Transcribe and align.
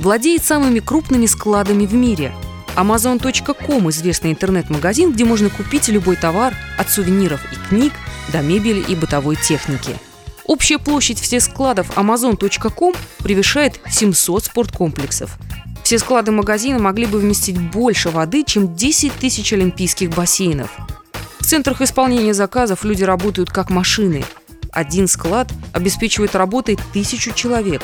владеет 0.00 0.44
самыми 0.44 0.80
крупными 0.80 1.26
складами 1.26 1.86
в 1.86 1.94
мире. 1.94 2.32
Amazon.com– 2.74 3.88
известный 3.90 4.32
интернет-магазин, 4.32 5.12
где 5.12 5.24
можно 5.24 5.48
купить 5.48 5.86
любой 5.86 6.16
товар 6.16 6.54
от 6.76 6.90
сувениров 6.90 7.40
и 7.52 7.68
книг 7.68 7.92
до 8.32 8.42
мебели 8.42 8.80
и 8.80 8.96
бытовой 8.96 9.36
техники. 9.36 9.96
Общая 10.46 10.78
площадь 10.78 11.20
всех 11.20 11.42
складов 11.44 11.96
Amazon.com 11.96 12.94
превышает 13.22 13.78
700 13.88 14.46
спорткомплексов– 14.46 15.38
все 15.90 15.98
склады 15.98 16.30
магазина 16.30 16.78
могли 16.78 17.04
бы 17.04 17.18
вместить 17.18 17.58
больше 17.58 18.10
воды, 18.10 18.44
чем 18.44 18.76
10 18.76 19.12
тысяч 19.14 19.52
олимпийских 19.52 20.10
бассейнов. 20.10 20.70
В 21.40 21.44
центрах 21.44 21.80
исполнения 21.80 22.32
заказов 22.32 22.84
люди 22.84 23.02
работают 23.02 23.50
как 23.50 23.70
машины. 23.70 24.24
Один 24.70 25.08
склад 25.08 25.52
обеспечивает 25.72 26.36
работой 26.36 26.78
тысячу 26.92 27.32
человек. 27.32 27.82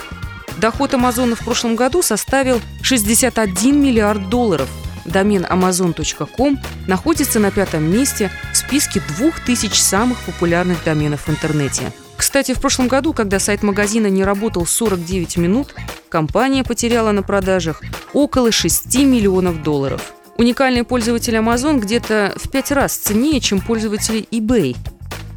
Доход 0.58 0.94
Амазона 0.94 1.36
в 1.36 1.40
прошлом 1.40 1.76
году 1.76 2.02
составил 2.02 2.60
61 2.82 3.80
миллиард 3.80 4.28
долларов. 4.28 4.68
Домен 5.04 5.44
amazon.com 5.44 6.58
находится 6.86 7.38
на 7.38 7.50
пятом 7.50 7.84
месте 7.84 8.30
в 8.52 8.56
списке 8.56 9.02
2000 9.18 9.78
самых 9.78 10.18
популярных 10.20 10.82
доменов 10.84 11.26
в 11.26 11.30
интернете. 11.30 11.92
Кстати, 12.16 12.54
в 12.54 12.60
прошлом 12.60 12.88
году, 12.88 13.12
когда 13.12 13.38
сайт 13.38 13.62
магазина 13.62 14.06
не 14.06 14.24
работал 14.24 14.66
49 14.66 15.36
минут, 15.36 15.74
компания 16.08 16.64
потеряла 16.64 17.12
на 17.12 17.22
продажах 17.22 17.82
около 18.14 18.50
6 18.50 18.96
миллионов 18.96 19.62
долларов. 19.62 20.14
Уникальные 20.38 20.84
пользователи 20.84 21.38
Amazon 21.38 21.78
где-то 21.78 22.34
в 22.36 22.50
5 22.50 22.72
раз 22.72 22.96
ценнее, 22.96 23.40
чем 23.40 23.60
пользователи 23.60 24.26
eBay. 24.30 24.76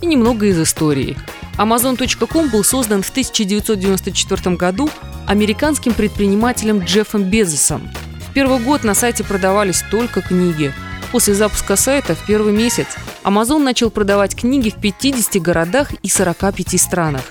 И 0.02 0.06
немного 0.06 0.45
из 0.45 0.59
истории. 0.59 1.17
Amazon.com 1.59 2.49
был 2.49 2.63
создан 2.63 3.03
в 3.03 3.09
1994 3.09 4.55
году 4.55 4.89
американским 5.27 5.93
предпринимателем 5.93 6.79
Джеффом 6.79 7.23
Безосом. 7.23 7.89
В 8.29 8.33
первый 8.33 8.59
год 8.59 8.85
на 8.85 8.93
сайте 8.93 9.25
продавались 9.25 9.83
только 9.91 10.21
книги. 10.21 10.73
После 11.11 11.33
запуска 11.33 11.75
сайта 11.75 12.15
в 12.15 12.25
первый 12.25 12.53
месяц 12.53 12.87
Amazon 13.25 13.59
начал 13.59 13.89
продавать 13.91 14.35
книги 14.35 14.69
в 14.69 14.75
50 14.75 15.41
городах 15.41 15.91
и 16.02 16.07
45 16.07 16.80
странах. 16.80 17.23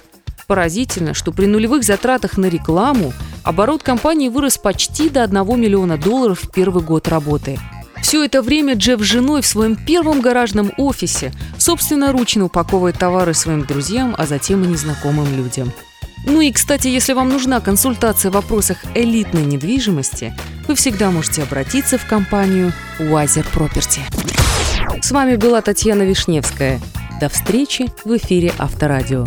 Поразительно, 0.46 1.14
что 1.14 1.32
при 1.32 1.46
нулевых 1.46 1.82
затратах 1.82 2.36
на 2.36 2.46
рекламу 2.46 3.14
Оборот 3.48 3.82
компании 3.82 4.28
вырос 4.28 4.58
почти 4.58 5.08
до 5.08 5.22
1 5.22 5.58
миллиона 5.58 5.96
долларов 5.96 6.40
в 6.42 6.50
первый 6.50 6.82
год 6.82 7.08
работы. 7.08 7.58
Все 8.08 8.24
это 8.24 8.40
время 8.40 8.72
Джефф 8.74 9.02
с 9.02 9.04
женой 9.04 9.42
в 9.42 9.46
своем 9.46 9.76
первом 9.76 10.22
гаражном 10.22 10.72
офисе 10.78 11.30
собственноручно 11.58 12.46
упаковывает 12.46 12.98
товары 12.98 13.34
своим 13.34 13.66
друзьям, 13.66 14.14
а 14.16 14.24
затем 14.24 14.64
и 14.64 14.66
незнакомым 14.66 15.26
людям. 15.36 15.70
Ну 16.24 16.40
и, 16.40 16.50
кстати, 16.50 16.88
если 16.88 17.12
вам 17.12 17.28
нужна 17.28 17.60
консультация 17.60 18.30
в 18.30 18.34
вопросах 18.34 18.78
элитной 18.94 19.42
недвижимости, 19.42 20.34
вы 20.66 20.74
всегда 20.74 21.10
можете 21.10 21.42
обратиться 21.42 21.98
в 21.98 22.06
компанию 22.06 22.72
Wiser 22.98 23.44
Property. 23.52 24.00
С 25.02 25.10
вами 25.10 25.36
была 25.36 25.60
Татьяна 25.60 26.04
Вишневская. 26.04 26.80
До 27.20 27.28
встречи 27.28 27.88
в 28.06 28.16
эфире 28.16 28.54
Авторадио. 28.56 29.26